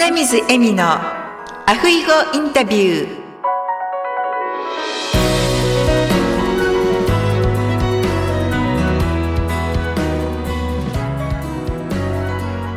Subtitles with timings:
[0.00, 3.18] 花水恵美のアフイゴインタビュー。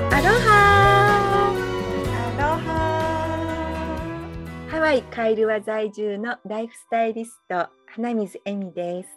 [0.10, 1.54] アロハ
[2.18, 2.66] アロハ
[4.72, 9.10] ハワイカイルワ在住のライフスタイリスト花水恵美です。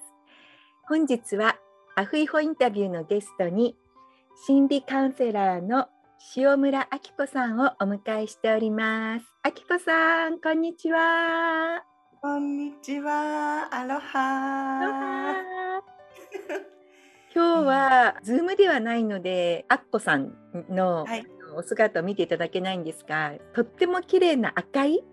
[0.86, 1.57] 本日は
[1.96, 3.79] アフイホインタビューのゲストに
[4.46, 5.89] 心理カウンセラーの
[6.36, 9.26] 志緒村亜希子さんをお迎えしております。
[9.44, 11.85] 亜希子さん、こんにちは。
[12.22, 15.34] こんにちはアロハ
[17.32, 20.32] 今日はズームではないので、あっこさん
[20.71, 21.25] の、はい
[21.57, 25.04] お姿を見ていただけないんですが、とっても綺麗な赤い、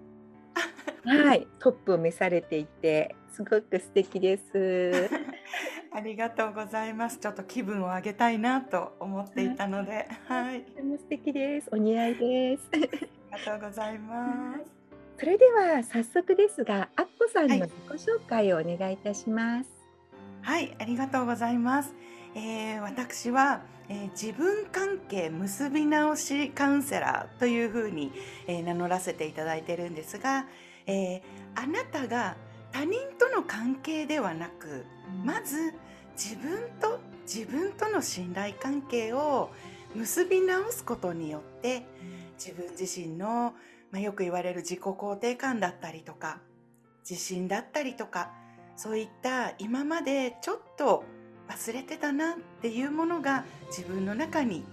[1.06, 5.10] はい、トップを召されていて、すごく素敵です。
[5.94, 7.18] ありがとうございます。
[7.18, 10.08] ちょっと気分を上げたいなと思っていたので。
[10.28, 10.62] はい。
[10.64, 11.68] とても素敵です。
[11.72, 12.64] お似合いです。
[12.74, 14.72] ありがとうございます。
[15.20, 17.60] それでは早速ですが、あっこさんのはい。
[17.62, 19.70] 自己紹介をお願いいたします。
[20.44, 21.94] はいありがとうございます、
[22.34, 28.12] えー私は、えー自分関係結び直しカウンセラーというふうに、
[28.48, 30.48] えー名乗らせていただいてるんですが、
[30.88, 31.22] えー
[31.54, 32.38] あなたが
[32.72, 34.86] 他人との関係ではなく
[35.24, 35.74] まず
[36.24, 39.50] 自分と自分との信頼関係を
[39.96, 41.84] 結び直すことによって
[42.38, 43.56] 自分自身の、
[43.90, 46.38] まあ、よく言われる自己肯定感だったりとか
[47.10, 48.32] 自信だったりとか
[48.76, 51.04] そういった今までちょっと
[51.50, 54.64] 忘れてたなっていうものが自分の中に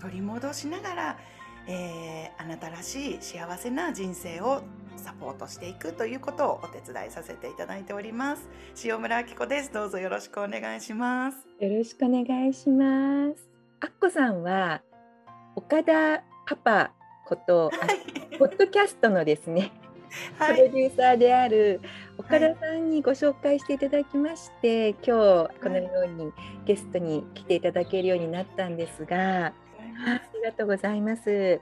[0.00, 1.18] 取り戻しながら、
[1.66, 4.62] えーあなたらしい幸せな人生を
[5.04, 8.48] サポートしていくということをお手伝いさせていただいております。
[8.82, 9.70] 塩村明子です。
[9.70, 11.46] どうぞよろしくお願いします。
[11.60, 13.46] よろしくお願いします。
[13.80, 14.80] あっこさんは
[15.56, 16.92] 岡田パパ
[17.26, 18.38] こと、あはい。
[18.38, 19.72] ポッドキャストのですね、
[20.38, 20.56] プ はい。
[20.56, 21.82] ロデューサーである
[22.16, 26.32] 岡田さんにご紹介していただきまして、今日このように
[26.64, 29.52] ゲストに来ていただけるようになったんですが、あ
[30.34, 31.60] りがとうございます。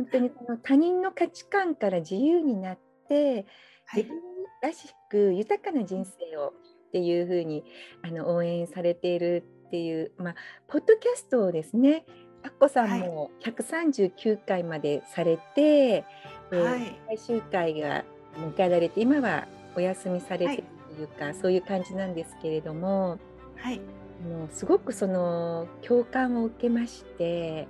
[0.00, 2.78] 本当にこの他人の価値観から自由になっ
[3.08, 3.46] て、
[3.84, 4.02] はい。
[4.02, 4.18] 自分
[4.62, 6.48] らしく豊かな人生を
[6.88, 7.64] っていうふうに
[8.02, 10.34] あの応援されているっていう、まあ、
[10.68, 12.04] ポッドキャストをですね
[12.42, 17.00] アッコさんも139回までされて、えーはい。
[17.08, 18.04] 最終回が
[18.36, 19.46] 迎えられて今は
[19.76, 20.64] お休みされてる
[20.96, 23.18] というか、そういう感じなんですけれども
[23.56, 23.78] はい。
[24.20, 27.66] もうすごくその共感を受けまして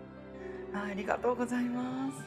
[0.75, 2.25] あありがとうございます。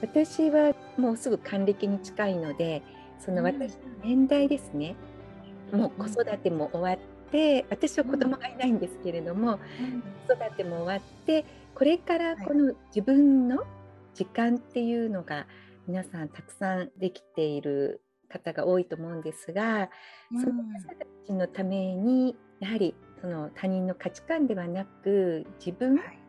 [0.00, 2.82] 私はもうすぐ還暦に近いので
[3.18, 3.46] そのうん。
[3.46, 4.96] 私の年代ですね、
[5.72, 9.58] もう子育ても終わって私は子供がいないんですけれども、
[10.26, 11.44] 子育ても終わって
[11.74, 13.64] これからこの自分の
[14.14, 15.46] 時間っていうのが
[15.86, 19.88] 皆さんたくさんできている方が多いと思うんですが、
[20.30, 26.21] その方たちのためにやはりその他人の価値観ではなく自分はい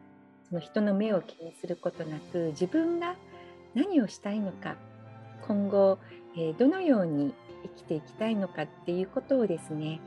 [0.53, 3.16] その人の目を気にすることなく自分が
[3.74, 4.75] 何をしたいのか
[5.47, 5.97] 今後、
[6.36, 7.34] えーどのように
[7.64, 10.00] 生きていきたいのかっていうことをですね、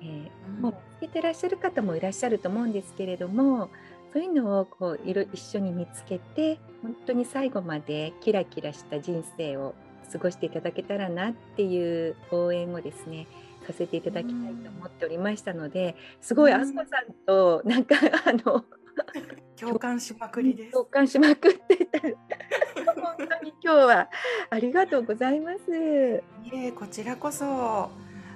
[0.00, 0.62] えーうん。
[0.62, 0.72] もう
[1.02, 3.68] 見つけてらっしゃる方もいらっしゃると思うんですけれども
[4.14, 9.74] そういうのをこういろ一緒に見つけて本当に最後までキラキラした人生を
[10.10, 13.26] 過ごしていただけたらなっていう応援をですね
[13.66, 16.60] させていただきたいと思っておりましたのですごいうん。
[16.62, 18.64] あすこさんとなんかあの
[19.58, 20.72] 共感しまくりです。
[20.72, 22.00] 共感しまくってた。
[22.94, 24.08] 本当に今日は
[24.50, 26.22] ありがとうございます。
[26.44, 27.90] いえこちらこそ。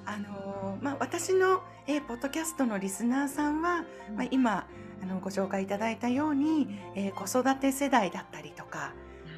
[0.07, 4.67] あのまあ私の、えーポッドキャストのリスナーさんは、まあ、今
[5.03, 8.93] あのご紹介いただいたように、えー子育て世代だったりとか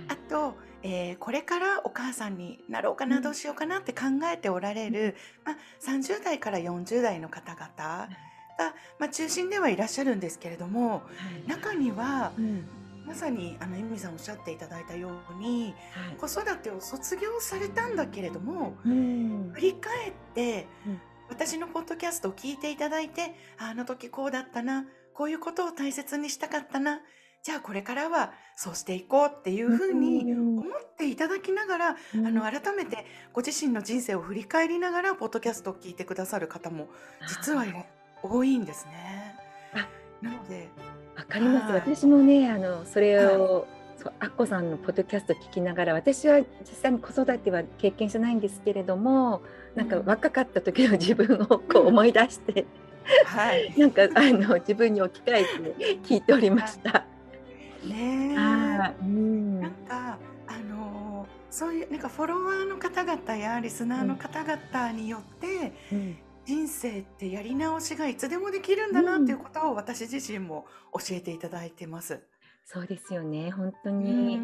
[0.08, 3.22] あと、えーこれからお母さんになろうかな、うん。
[3.22, 5.14] どうしようかなって考えておられる、
[5.44, 8.08] まあ、30代から40代の方々が、
[8.98, 11.02] まあ、中心ではいらっしゃるんですけれども
[11.46, 12.66] 中にはうん。
[13.06, 16.16] まさにあのエミさんおっしゃっていただいたようにはい。
[16.16, 19.50] 子育てを卒業されたんだけれどもうん。
[19.54, 21.00] 振り返って、うん。
[21.28, 27.00] 私のポッドキャストを聞いていただいてああの時こうだったなこういうことを大切にしたかったな
[27.42, 30.58] じゃあこれからはそうしていこうっていうふうにうん。
[30.58, 36.88] 思っていただきながら、あの改めてご自身の人生を振り返りながらポッドキャストを聞いてくださる方も
[37.28, 37.84] 実はいら
[38.22, 39.34] 多いんですね。
[39.74, 39.88] あ
[40.22, 40.68] なので
[41.16, 41.72] わかります。
[41.72, 41.80] はい。
[41.80, 43.66] 私もね、あのそれを、
[43.96, 49.42] そうアッコさんのポッドキャスト聞きながら、私は実際に子育ては経験してないんですけれども、
[49.74, 50.06] なんかうん。
[50.06, 52.66] 若かった時の自分をこう思い出して、
[53.24, 53.74] はい。
[53.78, 57.04] なんかあの自分に置き換えて聞いておりました。
[57.84, 58.36] ねえ。
[58.36, 59.04] はい。
[59.04, 59.60] うん。
[59.60, 60.18] なんか
[61.56, 72.22] そういうなんかフォロワーの方々やリスナーの方々によってうん人生ってやり直しがいつでもできるんだなっていうことを私自身も教えていただいてます。
[72.64, 74.04] そうですよね、本当うん。
[74.04, 74.40] に。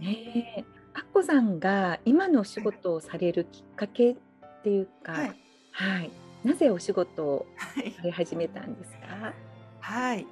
[0.00, 0.64] ね、
[0.94, 4.16] アッコさんが今のお仕事をされるきっかけっ
[4.64, 5.36] ていうか、はい、
[5.70, 6.10] はい、
[6.44, 7.92] なぜお仕事をはい。
[7.92, 9.32] され始めたんですか？
[9.80, 10.26] はい、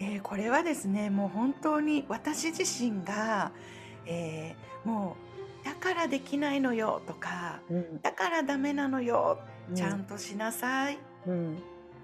[0.00, 3.52] えーこれはですねもう本当に私自身が、
[4.06, 5.27] えーもう
[5.64, 9.38] だからできないのよとかうん、だからダメなのよ
[9.70, 11.58] うちゃんとしなさい、うん、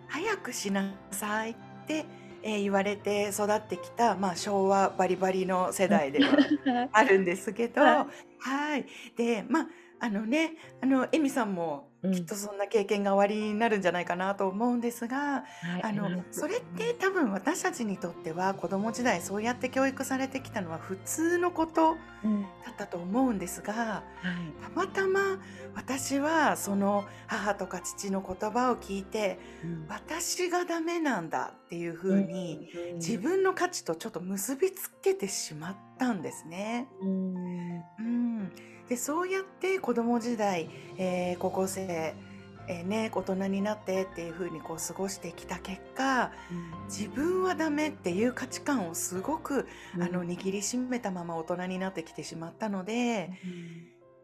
[0.08, 1.54] 早くしなさいっ
[1.86, 2.04] て、
[2.42, 6.36] えー言われて育ってきた、まあ、昭和バリバリの世代では
[6.92, 8.06] あるんですけど、は
[8.38, 8.86] はい。
[9.16, 9.66] で、まあ、
[10.00, 10.52] あのね、
[10.82, 25.38] あの、エミさんもうんきっとそんな経験がおありになるんじゃないかなと思うんですが、はい、あのそれって多分私たちにとっては子供時代そうやって教育されてきたのは普通のことうん、だったと思うんですが、はい、たまたま
[25.74, 29.86] 私はその母とか父の言葉を聞いて、うん。
[29.88, 32.96] 私がダメなんだっていうふうに、うん。
[32.96, 36.88] 自分の価値とちょっと結びつけてしまったんですね。
[37.02, 37.34] うん、
[37.98, 38.52] うん、
[38.88, 42.14] でそうやって子供時代、えー高校生、
[42.68, 46.32] えーね、大人になってっていう風にこう過ごしてきた結果
[46.88, 53.30] 自分はダメっていう価値観をすごく、あの握りしめたまま大人になってきてしまったので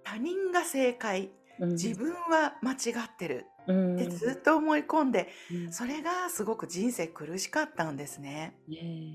[0.05, 1.31] 他人が正解
[1.61, 2.77] うん、自分は間違
[3.07, 5.73] ってる分ってずっと思い込んでうん。
[5.73, 8.57] それがすごく人生苦しかったんですね。
[8.67, 9.15] ね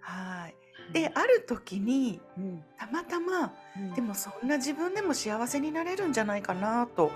[0.00, 0.54] はい。
[0.62, 2.62] えである時にうん。
[2.78, 3.94] たまたまうん。
[3.94, 7.10] でもそんな自分でも幸せになれるんじゃないかなと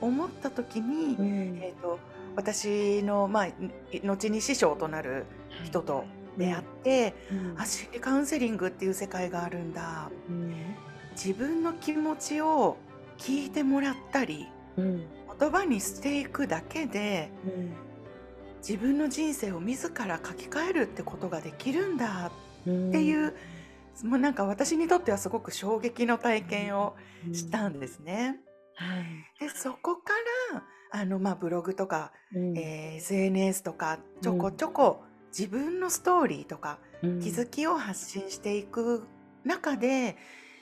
[0.00, 1.58] 思った時に、うん。
[1.62, 1.98] えー、と
[2.36, 3.54] 私の、まあ、い
[4.04, 5.26] 後に師匠となる
[5.64, 6.04] 人と
[6.36, 7.60] 出会って、うん。
[7.60, 10.10] あ心理カウンセリングっていう世界があるんだ。
[10.28, 10.54] うん。
[11.12, 12.76] 自分の気持ちを
[13.18, 15.06] 聞いてもらったりうん。
[15.38, 17.72] 言葉にしていくだけでうん。
[18.66, 23.34] 自分の人生を自ら書き換えるってことができるんだうんっていう、
[24.02, 26.96] もうなんか私にとってはすごく衝撃の体験を
[27.32, 28.40] したんですね。
[28.74, 29.40] はい。
[29.40, 30.12] でそこか
[30.52, 32.58] らあの、まあ、ブログとか、うん。
[32.58, 35.04] えー SNS とかちょこちょこ
[35.36, 37.20] 自分のストーリーとかうん。
[37.20, 39.06] 気づきを発信していく
[39.44, 40.16] 中で、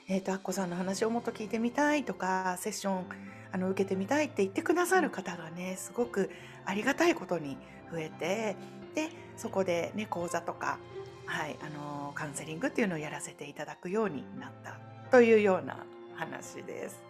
[0.07, 3.05] えー、とアッコさんの話をもっと聞いてみたいとかセッション
[3.51, 6.29] あの受けてみたいって言ってくださる方がねすごく
[6.65, 7.57] ありがたいことに
[7.91, 8.55] 増えて
[8.95, 10.77] でそこで、ね、講座とか、
[11.25, 14.77] はい、あのカウンセリングっていうのをやらせていただくようになった
[15.11, 15.77] というような
[16.15, 17.01] 話です。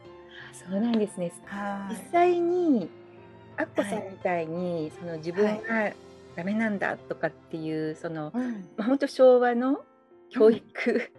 [0.53, 1.31] そうなんですね。
[1.45, 1.95] はい。
[1.95, 2.89] 実際に
[3.57, 5.93] アッコさんみたいに、その自分はいが
[6.35, 9.83] ダメなんだとかっていうその、うんまあ、本当昭和の
[10.29, 11.11] 教育、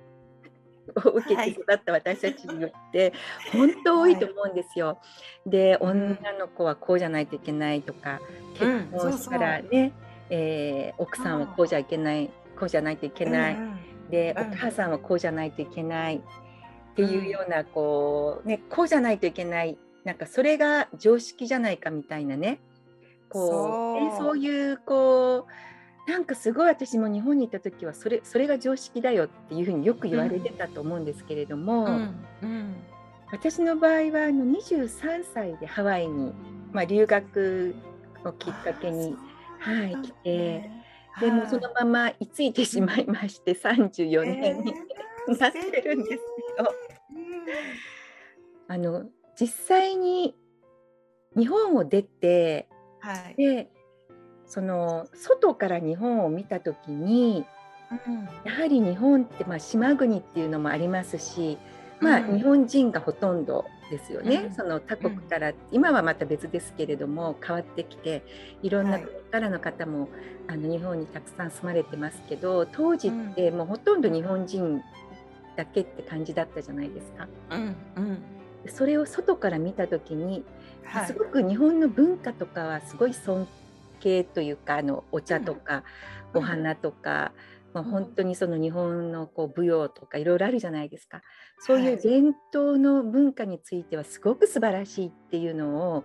[1.05, 3.13] を受けて育った私たちにって
[3.53, 5.01] 本当多いと思うんですよ。
[5.47, 8.21] で女の子はこうじゃないといけないとか
[8.61, 8.89] うん。
[8.91, 9.93] 結婚したらね、
[10.31, 13.79] えー奥さんはこうじゃいけないこうじゃないといけない、うん
[14.11, 14.53] で、うん。
[14.53, 16.17] お母さんはこうじゃないといけない。
[16.17, 16.21] っ
[16.95, 19.79] ていうような、こうねこうじゃないといけない。
[20.05, 22.61] なんかそれが常識じゃないかみたいなね。
[23.29, 24.01] こうそう。
[24.01, 25.47] ねそういうこ
[26.07, 32.75] うなんかすごい私も日本にいた時はそれそれが常識だよっていうふうによく言われてたと思うんですけれども、うんうん。
[33.33, 36.33] 私の場合はあの23歳でハワイに、
[36.73, 37.75] まあ、留学
[38.25, 39.17] をきっかけに、
[39.59, 40.71] はい、来て。
[41.21, 44.75] でもそのまま居ついてしまいまして34年に、
[45.39, 46.13] なってるんです
[46.59, 46.75] よ。
[48.67, 49.05] あの
[49.39, 50.35] 実際に
[51.37, 52.69] 日本を出て
[53.01, 53.35] はい。
[53.37, 53.71] で
[54.47, 57.45] その外から日本を見た時に
[58.07, 61.59] うんやはり日本ってまあ島国っていうのもありますし、
[62.01, 63.65] まあ、うん日本人がほとんど
[63.97, 64.55] ですよね、うん。
[64.55, 68.23] その他国から、今はまた別ですけれども変わってきて
[68.63, 69.03] いろんなはい。
[69.03, 70.09] 国からの方も、
[70.49, 74.83] あの日本にたくさん住まれてますけど当時ってもうほとんど日本人
[75.57, 77.29] だけって感じだったじゃないですか。
[77.51, 78.19] うんうん。
[78.67, 80.45] それを外から見た時に、
[80.85, 81.07] はい。
[81.07, 83.47] すごく日本の文化とかはすごい尊
[84.01, 85.85] 敬というかあのお茶とか、
[86.35, 86.41] うん。
[86.41, 87.33] お花とか、
[87.75, 87.91] まあ、うん。
[87.91, 91.21] 本当にその日本のこう舞踊とかいろいろあるじゃないですか。
[91.59, 91.95] そういはい。
[91.95, 96.05] う伝統の文化についてはすごく素晴らしいっていうのを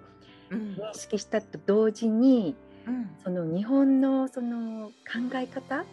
[0.50, 0.76] うん。
[0.76, 2.56] 認識したと同時に
[2.88, 3.10] うん。
[3.24, 4.94] その日本のその考
[5.36, 5.86] え方っ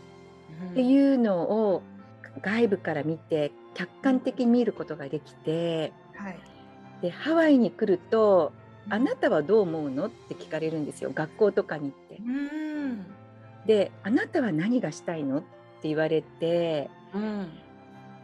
[0.69, 0.75] うん。
[0.75, 1.83] ていうのを
[2.43, 6.39] 外部から見て客観的に見ることができてはい。
[7.03, 8.53] でハワイに来ると
[8.89, 12.17] 「あなたはどう思うの?」って聞かれるんですよ学校とかに行って。
[12.19, 13.07] うん。
[13.67, 15.47] で「あなたは何がしたいの?」って
[15.85, 17.49] 言われてうん。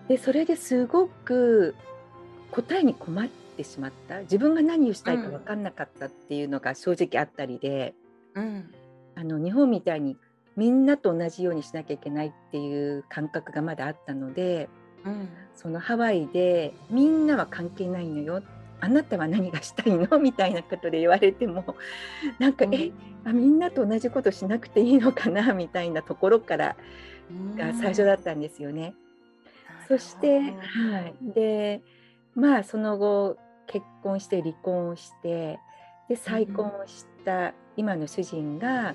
[0.09, 1.75] でそれですごく
[2.50, 4.21] 答えに困ってしまった。
[4.23, 7.94] 自分が何をしたいか分かんなかったっていうのが正直あったりで、
[8.35, 8.71] うん、
[9.14, 10.16] あの日本みたいに
[10.56, 14.68] みんなと同じようにしなきゃいけないっていう感覚がまだあったので、
[15.04, 18.42] うん、そのハワイでみんなは関係ないのよ。
[18.80, 20.18] あなたは何がしたいの？
[20.18, 21.76] みたいなことで言われても
[22.40, 22.90] なんか、うん、え？
[23.25, 25.54] あみんなと同じことしなくていいのかな？
[25.54, 26.76] みたいなところから
[27.56, 28.94] が最初だったんですよね。
[29.88, 30.50] そして、は
[31.00, 31.82] い、で
[32.34, 33.36] まあその後
[33.66, 35.58] 結婚して離婚をして
[36.08, 38.94] で再婚をした今の主人が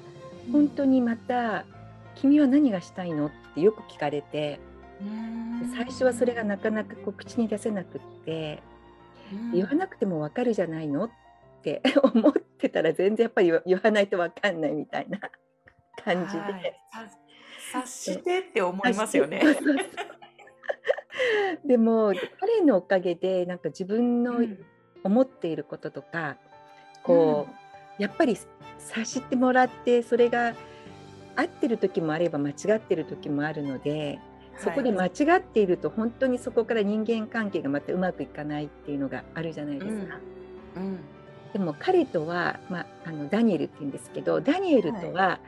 [0.51, 1.65] 本当にまた
[2.15, 4.59] 「君は何がしたいの?」ってよく聞かれて
[5.75, 8.61] 最初はそれがなかなかこう口に出せなくって
[9.53, 11.05] 言わなくても分かるじゃないの？
[11.05, 11.09] っ
[11.61, 15.19] て 思ってたら全然やっぱり言わないと分かんないみたいな
[16.03, 16.75] 感じで。
[17.71, 19.41] 察してって思いますよね。
[21.65, 24.39] でも彼のおかげでなんか自分の
[25.03, 26.35] 思っていることとか、うん、
[27.03, 27.47] こ
[27.99, 28.37] うやっぱり
[28.79, 30.53] 察してもらってそれが
[31.35, 34.19] 合ってる時もあれば間違ってる時もあるので
[34.57, 40.19] そこで間違っていると本当にそこから人間関係がまたうまくいかないっていうのがあるじゃないですか。
[40.75, 40.99] うん、うん、
[41.53, 45.39] でも彼とは、まあ、あのダニエルって言うんですけどダニエルとは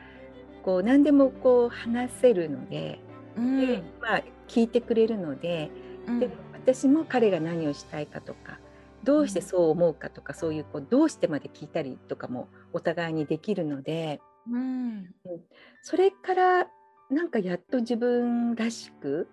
[0.62, 3.00] こう何でもこう話せるので
[3.36, 5.70] うん、でまあ、聞いてくれるので
[6.06, 8.58] うん、で私も彼が何をしたいかとか
[9.04, 15.14] どうしてそう思うかとか、うん、そういうこうどうしてまで聞いたりとかもお互いにできるので、うん、
[15.82, 16.66] それから
[17.10, 19.28] なんかやっと自分らしく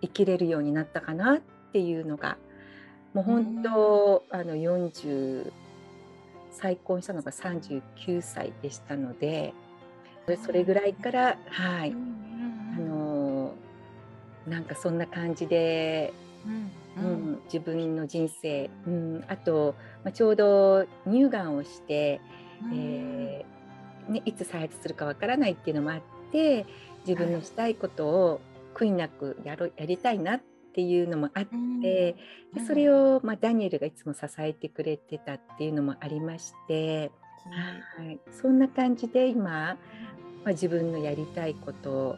[0.00, 1.40] 生きれるようになったかなっ
[1.72, 2.38] ていうのが
[3.14, 5.50] もう本当、あの40
[6.50, 9.54] 再婚したのが39歳でしたので
[10.36, 11.94] それぐらいからはい。
[14.48, 16.12] なんかそんな感じで、
[16.96, 22.20] うん、うん、自分の人生、うん、あと、まあ、ちょうど乳がんをして、
[22.64, 26.00] うん、えー、ね、いつ再発するかわからないっていうのもあっ
[26.32, 26.66] て
[27.06, 28.40] 自分のしたいことを
[28.74, 30.40] 悔いなくやろやりたいなっ
[30.74, 31.44] ていうのもあっ
[31.82, 32.16] て、
[32.54, 37.10] でそれを、まあ、ダニエルがいつも支えてくれてたっていうのもありまして、
[37.50, 39.76] はい、そんな感じで今、ま
[40.46, 42.16] あ、自分のやりたいこと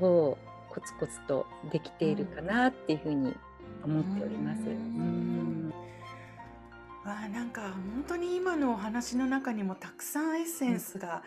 [0.00, 0.38] を
[0.68, 3.34] コツコツとできているかなっていうふうに
[3.84, 4.60] 思っております。
[4.60, 5.72] うん。
[7.04, 11.22] わあなんか本当に今のお話の中にもたくさんエッセンスが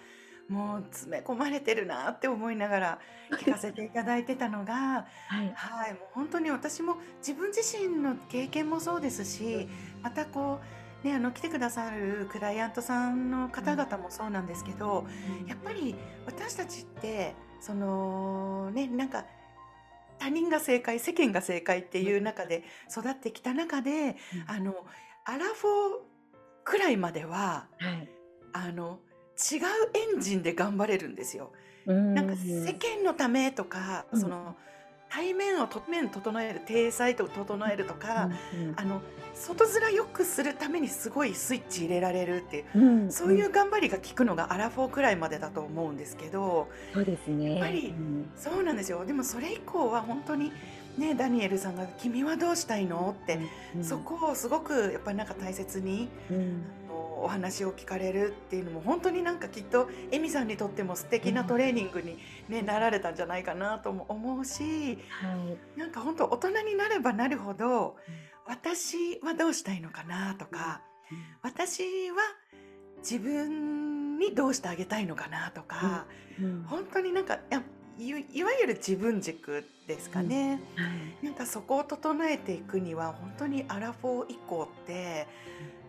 [0.48, 3.00] もう詰め込まれてるなって思いながら
[3.32, 9.70] 聞かせていただいてたのが、はい、はい、もう本当に私も自分自身の経験もそうですし、
[10.04, 15.06] またこうねあの来てくださるクライアントさんの方々もそうなんですけど、
[15.48, 19.26] やっぱり私たちってそのねなんか
[20.20, 24.16] 他人が正解世間が正解っていう中で育ってきた中で、うん、
[24.48, 24.76] あの
[25.26, 26.12] アラフォー
[26.64, 28.10] くらいまでは、はい、
[28.54, 29.00] あの
[29.52, 29.60] 違う
[30.16, 31.52] エンジンで頑張れるんですよ。
[31.88, 34.56] なんか世間のためとか、うん、その
[35.12, 39.02] 対面を面整える体裁と整えるとか、うんうん、あの
[39.34, 47.56] 外面よくするためにすごいスイッチ入れられるっていう、うんうん、そういう頑張りが効くのがアラフォーくらいまでだと思うんですけどそうですね。
[47.56, 49.06] やっぱり、うん、そうなんですよ。
[49.06, 50.54] でもそれ以降は本当に
[50.98, 53.40] ねダニエルさんが「君はどうしたいの?」って、
[53.74, 56.64] うんうん、そこをすごくやっぱりなんか大切に、うん、
[57.24, 62.18] お話を聞かれるっていうのも本当になんかきっとエミさんにとっても素敵なトレーニングに、
[62.50, 65.36] ね、なられたんじゃないかなとも思うし、は
[65.76, 67.96] い、なんか本当大人になればなるほど、
[68.46, 70.82] 私はどうしたいのかなとか、
[71.42, 72.18] 私は
[73.00, 76.06] 自分にどうしてあげたいのかなとか、
[76.68, 77.40] 本当になんか
[78.00, 78.14] い
[78.44, 80.84] わゆる自分軸ですかね、うん。
[80.84, 80.90] は
[81.22, 85.28] い、なんかそこを整えていくには本当にアラフォー以降って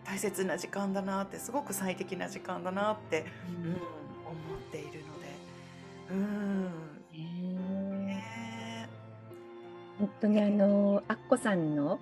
[0.05, 3.25] 大切な時間だなってすごく最適な時間だなって、
[3.61, 5.33] うん、うん、思っているので。
[6.11, 6.93] うん。
[7.15, 11.99] えー、本当にあのアッコさんの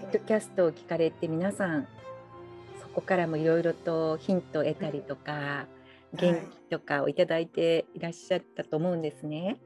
[0.00, 1.86] ポッドキャストを聞かれて皆さん
[2.80, 5.66] そこからもいろいろとヒントを得たりとか、
[6.14, 9.58] 元気とかをいただいていらっしゃったと思うんですね。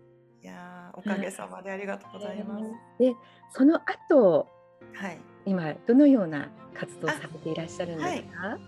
[0.43, 2.65] いやおかげさまでありがとうございます。
[2.99, 3.15] で
[3.53, 4.49] その後、
[4.95, 8.59] はい、今どのような活動されていらっしゃるんですか？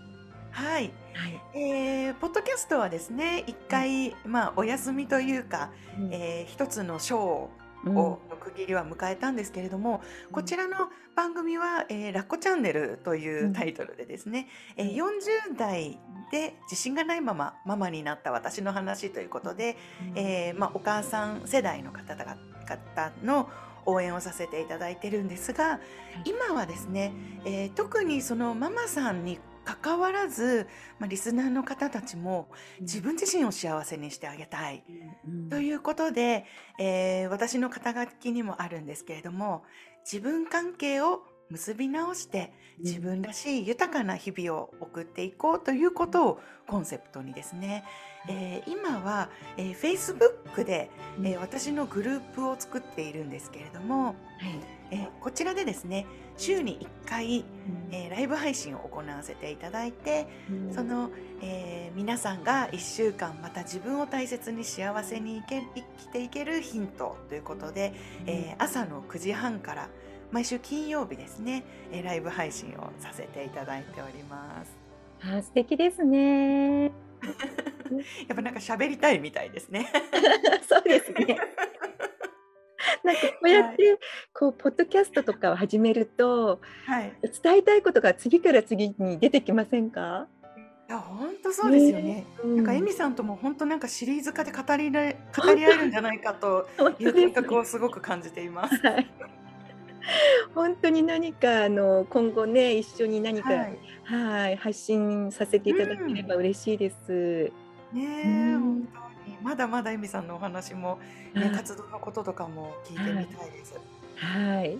[0.51, 7.51] はい、はい、えー、ポッドキャストはですね一回、うん、まあお休みというか、うん、えー、一つのショーを
[7.85, 15.99] の区切りは迎えたんですけれども、うん、こちらの番組は、えー、ラッコチャンネルというタイトルでですね、うん、えー、40代
[16.31, 19.75] で自信がないままママになった私の話ということで、
[20.13, 22.37] うん、えー、まあ、お母さん世代の方々
[23.21, 23.49] の
[23.85, 25.79] 応援をさせていただいてるんですが、
[26.25, 27.13] 今はですね、
[27.45, 30.67] えー特にそのママさんに関わらず、
[30.99, 32.49] まあ、リスナーの方たちも
[32.81, 34.83] 自分自身を幸せにしてあげたい。
[35.49, 36.45] ということで、
[36.79, 39.63] えー私の肩書きにもあるんですけれども
[40.03, 47.83] 自分関係を結び直して自分らしい豊かな日々を送っていこうということをコンセプトにですね、
[48.29, 50.89] えー今は、えー Facebook で、
[51.23, 54.15] えー私のグループを作っているんですけれども、はい。
[54.91, 56.05] えーこちらでですね
[56.37, 57.45] 週に1回、
[57.91, 60.73] えーライブ配信を行わせていただいてうん。
[60.73, 61.09] その、
[61.41, 67.93] えー皆さんが1週間また自分を大切に幸せに生け生きていけるヒントということで、
[68.25, 69.89] えー朝の9時半から
[70.31, 74.71] 毎週金曜日ですね、えーライブ配信をさせていただいております。
[75.21, 76.91] あー素敵ですね。
[78.27, 79.87] やっぱなんか喋りたいみたいですね。
[80.67, 81.37] そうですね。
[83.03, 83.99] なんかこうやって、
[84.33, 87.13] こうポッドキャストとかを始めるとはい。
[87.43, 90.27] 伝えたいことが次から次に出てきませんか？
[90.89, 92.25] いや本当そうですよね。
[92.43, 94.97] うんなんかエミさんとも本当なんかシリーズ化で語り語
[95.55, 98.75] り合えるんじゃないかと本いう感覚をすごく感じています。
[98.85, 99.07] はい。
[100.53, 103.79] 本当に何かあの今後ね一緒に何かはい。
[104.03, 107.51] はい発信させていただければ嬉しいです。
[107.93, 108.87] ねえ、うん本
[109.25, 110.99] 当にまだまだエミさんのお話も、
[111.33, 113.79] ね、はい活動のこととかも聞いてみたいです。
[114.15, 114.73] はい。
[114.73, 114.79] うん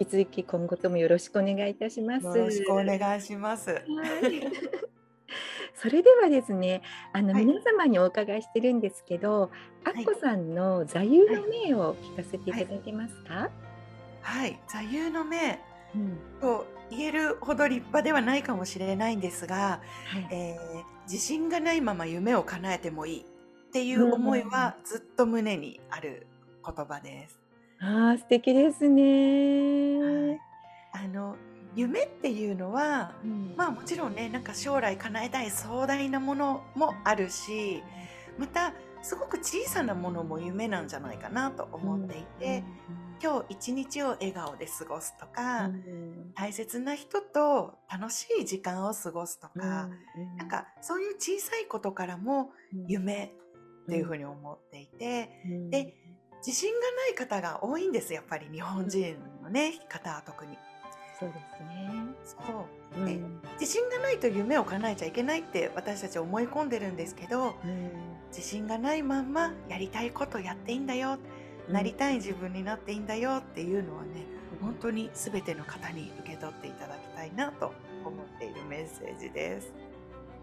[0.00, 2.26] 引き続き今後ともよろしくお願いいたします。
[2.26, 3.70] よろしくお願いします。
[3.70, 3.82] はい。
[5.74, 6.82] それではですね、
[7.12, 9.50] あの、はい皆様にお伺いしてるんですけど、
[9.84, 13.34] アッコさんの座右の銘を聞かせていただけますか？
[13.34, 13.50] はい、
[14.68, 15.58] 座右の銘
[15.94, 16.18] うん。
[16.40, 20.28] と言えるほど立派ではないかもしれないんですが、はい。
[20.30, 23.24] えー自信がないまま夢を叶えてもいいっ
[23.72, 26.26] ていう思いはずっと胸にある
[26.64, 27.40] 言葉です。
[27.80, 29.98] ああ、素敵ですね。
[29.98, 30.40] はい、
[31.04, 31.36] あの
[31.74, 37.82] 夢っていうのはうんまあもちろんねなんか将来叶えたい壮大なものもあるし
[38.38, 42.64] またすごく小さなものも夢なんじゃないかなと思っていて、
[43.22, 46.32] 今日一日を笑顔で過ごすとうか、ん。
[46.34, 49.62] 大切な人と楽しい時間を過ごすとうん。
[49.62, 49.88] か、
[50.38, 52.86] なんかそういう小さいことからもうん。
[52.86, 53.34] 夢
[53.84, 55.70] っていうふうに思っていて、うん。
[55.70, 55.94] で
[56.44, 60.58] 自信がない方が多いんですやっぱり日本人のね方は特に。
[61.18, 62.01] そうですね。
[62.24, 62.36] そ
[63.02, 63.04] う。
[63.06, 63.40] でうん。
[63.60, 67.90] 自信がないと夢を叶えちゃいけないって私たち思い込んでるんですけどうん。
[68.28, 71.18] 自信がないまんまやりたいことやっていいんだよ、
[71.68, 74.24] なりたい自分になっていいんだよっていうのはね
[74.60, 77.72] 本当に全ての方に受け取っていただきたいなと
[78.04, 79.72] 思っているメッセージです。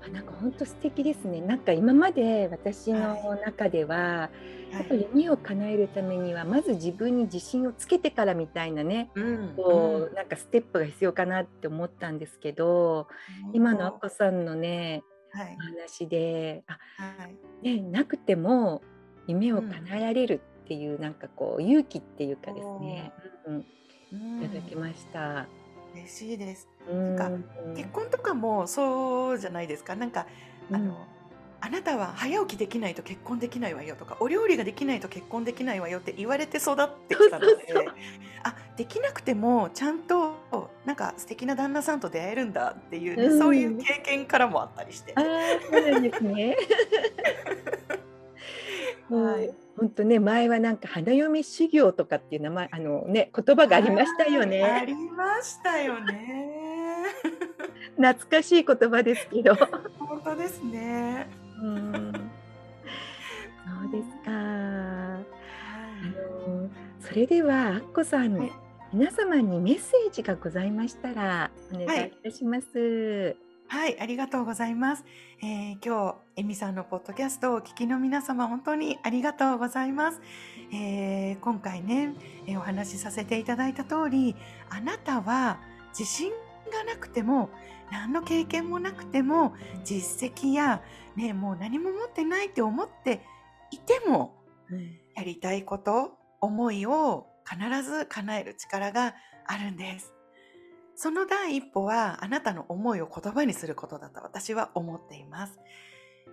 [0.05, 1.41] あなんか本当素敵ですね。
[1.41, 13.07] なんか今まで私の中では、はいやっぱり夢を叶えるためにはまず自分に自信をつけてからみたいなね、うんこうなんかステップが必要かなって思ったんですけど、
[13.47, 15.57] うん今のアッコさんのねはい。
[15.57, 17.27] お話で、あは
[17.63, 17.77] い。
[17.77, 18.81] ねなくても
[19.27, 23.11] 夢を叶えられるっていう、なんかこう勇気っていうかですね、
[23.45, 23.65] うん、
[24.13, 25.47] うんいただきました。
[25.93, 26.67] 嬉しいです。
[26.89, 27.29] うんか
[27.75, 29.95] 結婚とかもそうじゃないですか。
[29.95, 30.25] なんか
[30.71, 30.93] あの、うん
[31.61, 37.57] あなたは早起きできないと結婚できないわよとかお料理ができないと結婚できないわよって言われて育ってきたので
[38.43, 40.35] あできなくてもちゃんと
[40.85, 45.21] なんか素敵な旦那さんと出会えるんだっていう、ねうんそういう経験からもあったりしてあ。
[45.21, 45.23] あ、
[45.69, 46.55] そうなんですね。
[49.09, 54.83] はい本当ね、前はなんか花嫁修行とかっていう名前、あのね、言葉がありましたよあね。
[54.85, 57.05] りましたよね。
[57.95, 59.55] 懐かしい言葉ですけど。
[59.97, 61.27] 本当ですね。
[61.61, 62.11] うん。
[62.11, 64.31] そうですか。
[64.31, 65.19] あ
[66.49, 66.69] の、
[66.99, 68.51] それでは、アッコさん、はい
[68.91, 72.79] 皆様にメッセージがございましたら、お願いいたします。
[72.79, 73.37] はい、
[73.71, 75.03] ありがとうございます。
[75.41, 80.21] えー今日、エミさんのポッドキャストをお聞きの皆様、本当にありがとうございます。
[80.73, 82.15] えー今回ね、
[82.47, 84.35] えーお話しさせていただいた通り、
[84.69, 86.31] あなたは自信
[86.71, 87.49] がなくても、
[87.91, 89.53] 何の経験もなくても、
[89.83, 90.81] 実績や、
[91.15, 93.21] ね、もう何も持ってないって思って
[93.71, 94.35] いても、
[95.15, 100.18] やりたいこと、思いを必ず叶える力があるんです。
[101.01, 105.57] その第一歩はあなたの思いを言葉にすることだと私は思っています。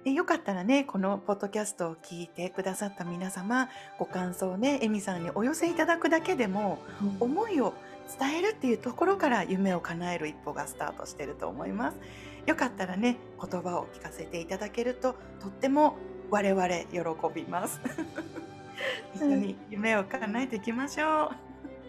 [0.02, 6.80] でよかったらね、このポッドキャストを聞いてくださった皆様、ご感想をね、エミさんにお寄せいただくだけでも、
[7.20, 7.74] 思いを
[8.18, 11.96] 伝えるっていうところから夢を叶える一歩がスタートしてると思います。
[12.46, 15.96] よかったらね、言葉を聞かせていただけると、とっても
[16.28, 16.98] 我々喜
[17.32, 17.80] びます。
[19.14, 21.45] 一緒に夢を叶えていきましょう。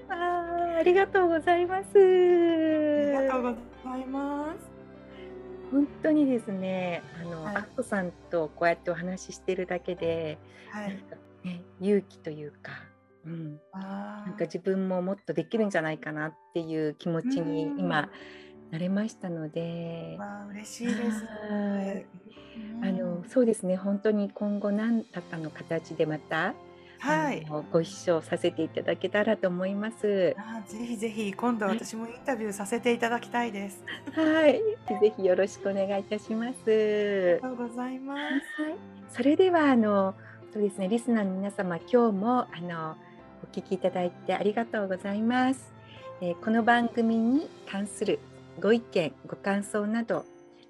[0.10, 1.98] ああ、ありがとうございます。
[1.98, 3.50] ありがとうご
[3.90, 4.58] ざいます。
[5.72, 10.38] 本当にですね、あの、はいアッコさんとこうやってお話ししてるだけで、
[10.72, 10.98] はい。
[11.44, 12.72] ね、勇気というか、
[13.26, 18.10] うん、あなんか自分ももっとできるんじゃないかなっていう気持ちにうん今
[18.72, 21.00] なれましたのであ、、わあ嬉しいです。
[21.00, 21.06] は
[21.84, 22.06] い
[22.74, 26.56] うんあのそうですね本当に今後何らかの形でまた、
[27.00, 27.46] はい。
[27.72, 30.36] ご一緒させていただけたらと思います。
[30.38, 33.84] あぜひぜひ今度私もインタビューさせていただきたいです。
[34.14, 34.62] はい、
[35.00, 36.58] ぜひよろしくお願いいたします。
[36.66, 38.62] ありがとうございます。
[38.62, 38.76] はい、
[39.10, 40.16] それではあの
[40.54, 42.96] そうですねリスナーの皆様今日もあの
[43.44, 45.74] お聞きいただいてありがとうございます。
[46.22, 48.20] えーこの番組に関する
[48.60, 50.26] ご意見ご感想など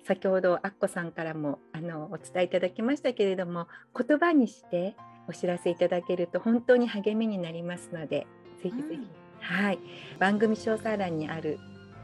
[0.06, 4.96] 先ほどアッコさんからもあのお伝えいただきましたけれども言葉にして
[5.28, 8.28] お知らせいただけると本当に励みになりますので
[8.62, 9.08] ぜひぜひ、うん
[9.40, 9.80] はい
[10.20, 11.60] 番組詳細欄にある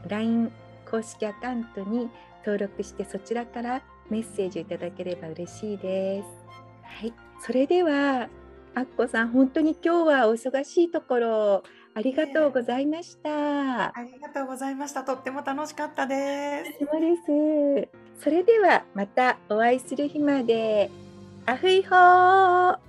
[0.08, 0.52] LINE
[0.90, 2.08] 公式アカウントに
[2.38, 6.28] 登録してそちらからメッセージをいただければ嬉しいです。
[6.82, 8.28] はい、それでは
[8.74, 11.62] アッコさん本当に今日はお忙しいところ
[11.94, 13.86] ありがとうございました。
[13.86, 15.04] ありがとうございました。
[15.04, 16.86] とっても楽しかったです。
[16.90, 18.22] そうです。
[18.22, 20.90] それではまたお会いする日まで。
[21.46, 22.83] アフイホー